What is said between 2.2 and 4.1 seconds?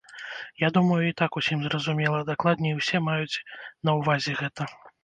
дакладней усе маюць на